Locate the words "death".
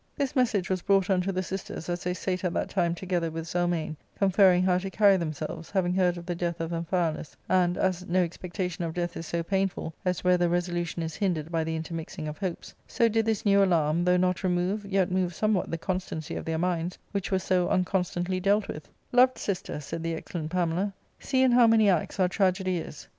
6.33-6.59